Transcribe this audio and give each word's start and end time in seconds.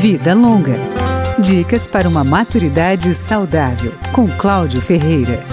Vida 0.00 0.32
Longa. 0.32 0.76
Dicas 1.38 1.86
para 1.86 2.08
uma 2.08 2.24
maturidade 2.24 3.12
saudável, 3.12 3.92
com 4.14 4.26
Cláudio 4.26 4.80
Ferreira. 4.80 5.44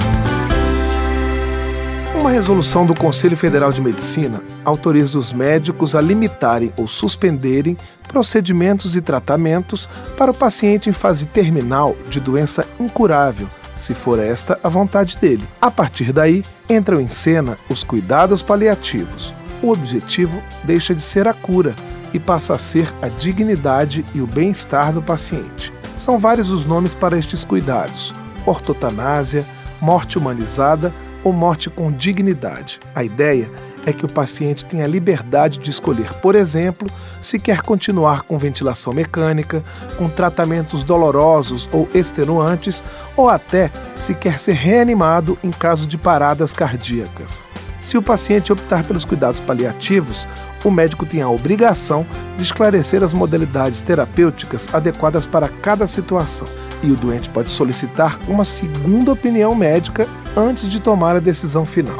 Uma 2.17 2.31
resolução 2.31 2.85
do 2.85 2.95
Conselho 2.95 3.35
Federal 3.35 3.73
de 3.73 3.81
Medicina 3.81 4.41
autoriza 4.63 5.19
os 5.19 5.33
médicos 5.33 5.95
a 5.95 5.99
limitarem 5.99 6.71
ou 6.77 6.87
suspenderem 6.87 7.75
procedimentos 8.07 8.95
e 8.95 9.01
tratamentos 9.01 9.89
para 10.17 10.31
o 10.31 10.33
paciente 10.33 10.89
em 10.89 10.93
fase 10.93 11.25
terminal 11.25 11.93
de 12.07 12.21
doença 12.21 12.65
incurável, 12.79 13.49
se 13.77 13.93
for 13.93 14.17
esta 14.17 14.57
a 14.63 14.69
vontade 14.69 15.17
dele. 15.17 15.43
A 15.59 15.69
partir 15.69 16.13
daí, 16.13 16.41
entram 16.69 17.01
em 17.01 17.07
cena 17.07 17.57
os 17.69 17.83
cuidados 17.83 18.41
paliativos. 18.41 19.33
O 19.61 19.71
objetivo 19.71 20.41
deixa 20.63 20.95
de 20.95 21.03
ser 21.03 21.27
a 21.27 21.33
cura 21.33 21.75
e 22.17 22.19
passa 22.19 22.55
a 22.55 22.57
ser 22.57 22.91
a 23.01 23.07
dignidade 23.07 24.03
e 24.13 24.21
o 24.21 24.27
bem-estar 24.27 24.91
do 24.91 25.01
paciente. 25.01 25.71
São 25.95 26.17
vários 26.17 26.51
os 26.51 26.65
nomes 26.65 26.93
para 26.93 27.17
estes 27.17 27.45
cuidados: 27.45 28.13
ortotanásia, 28.45 29.45
morte 29.79 30.17
humanizada 30.17 30.91
ou 31.23 31.31
morte 31.31 31.69
com 31.69 31.91
dignidade. 31.91 32.79
A 32.95 33.03
ideia 33.03 33.49
é 33.85 33.93
que 33.93 34.05
o 34.05 34.11
paciente 34.11 34.65
tenha 34.65 34.87
liberdade 34.87 35.59
de 35.59 35.69
escolher, 35.69 36.11
por 36.15 36.35
exemplo, 36.35 36.89
se 37.21 37.39
quer 37.39 37.61
continuar 37.61 38.23
com 38.23 38.37
ventilação 38.37 38.91
mecânica, 38.91 39.63
com 39.97 40.09
tratamentos 40.09 40.83
dolorosos 40.83 41.69
ou 41.71 41.87
extenuantes, 41.93 42.83
ou 43.15 43.29
até 43.29 43.71
se 43.95 44.13
quer 44.13 44.39
ser 44.39 44.53
reanimado 44.53 45.37
em 45.43 45.51
caso 45.51 45.87
de 45.87 45.97
paradas 45.97 46.51
cardíacas. 46.51 47.45
Se 47.87 47.97
o 47.97 48.01
paciente 48.01 48.51
optar 48.51 48.83
pelos 48.83 49.05
cuidados 49.05 49.39
paliativos, 49.39 50.27
o 50.61 50.69
médico 50.69 51.05
tem 51.05 51.21
a 51.21 51.29
obrigação 51.29 52.05
de 52.35 52.43
esclarecer 52.43 53.01
as 53.01 53.13
modalidades 53.13 53.79
terapêuticas 53.79 54.67
adequadas 54.73 55.25
para 55.25 55.47
cada 55.47 55.87
situação, 55.87 56.45
e 56.83 56.91
o 56.91 56.95
doente 56.97 57.29
pode 57.29 57.47
solicitar 57.47 58.19
uma 58.27 58.43
segunda 58.43 59.13
opinião 59.13 59.55
médica 59.55 60.05
antes 60.35 60.67
de 60.67 60.81
tomar 60.81 61.15
a 61.15 61.21
decisão 61.21 61.65
final. 61.65 61.95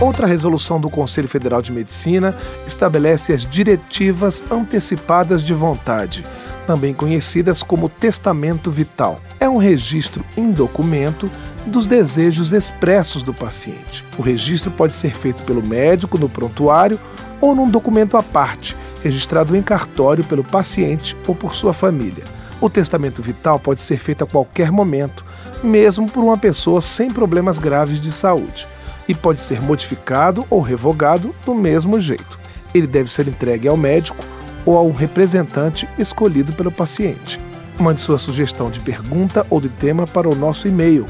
Outra 0.00 0.26
resolução 0.26 0.80
do 0.80 0.88
Conselho 0.88 1.28
Federal 1.28 1.60
de 1.60 1.72
Medicina 1.72 2.34
estabelece 2.66 3.34
as 3.34 3.44
diretivas 3.44 4.42
antecipadas 4.50 5.42
de 5.42 5.52
vontade, 5.52 6.24
também 6.66 6.94
conhecidas 6.94 7.62
como 7.62 7.86
testamento 7.90 8.70
vital. 8.70 9.20
É 9.38 9.46
um 9.46 9.58
registro 9.58 10.24
em 10.38 10.50
documento 10.50 11.30
dos 11.66 11.86
desejos 11.86 12.52
expressos 12.52 13.22
do 13.22 13.34
paciente. 13.34 14.04
O 14.18 14.22
registro 14.22 14.70
pode 14.70 14.94
ser 14.94 15.14
feito 15.14 15.44
pelo 15.44 15.62
médico 15.62 16.18
no 16.18 16.28
prontuário 16.28 16.98
ou 17.40 17.54
num 17.54 17.68
documento 17.68 18.16
à 18.16 18.22
parte, 18.22 18.76
registrado 19.02 19.56
em 19.56 19.62
cartório 19.62 20.24
pelo 20.24 20.44
paciente 20.44 21.16
ou 21.26 21.34
por 21.34 21.54
sua 21.54 21.72
família. 21.72 22.24
O 22.60 22.68
testamento 22.68 23.22
vital 23.22 23.58
pode 23.58 23.80
ser 23.80 23.98
feito 23.98 24.24
a 24.24 24.26
qualquer 24.26 24.72
momento, 24.72 25.24
mesmo 25.62 26.10
por 26.10 26.24
uma 26.24 26.36
pessoa 26.36 26.80
sem 26.80 27.10
problemas 27.10 27.58
graves 27.58 28.00
de 28.00 28.10
saúde, 28.10 28.66
e 29.06 29.14
pode 29.14 29.40
ser 29.40 29.60
modificado 29.60 30.44
ou 30.50 30.60
revogado 30.60 31.34
do 31.44 31.54
mesmo 31.54 32.00
jeito. 32.00 32.38
Ele 32.74 32.86
deve 32.86 33.10
ser 33.12 33.28
entregue 33.28 33.68
ao 33.68 33.76
médico 33.76 34.24
ou 34.66 34.76
a 34.76 34.82
um 34.82 34.92
representante 34.92 35.88
escolhido 35.98 36.52
pelo 36.52 36.70
paciente. 36.70 37.40
Mande 37.78 38.00
sua 38.00 38.18
sugestão 38.18 38.70
de 38.70 38.80
pergunta 38.80 39.46
ou 39.48 39.60
de 39.60 39.68
tema 39.68 40.06
para 40.06 40.28
o 40.28 40.34
nosso 40.34 40.66
e-mail 40.66 41.06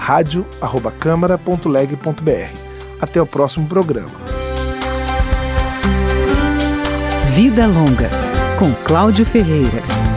radio@câmara.leg.br. 0.00 2.70
Até 3.00 3.20
o 3.20 3.26
próximo 3.26 3.66
programa. 3.66 4.08
Vida 7.34 7.66
Longa, 7.66 8.08
com 8.58 8.72
Cláudio 8.84 9.24
Ferreira. 9.24 10.09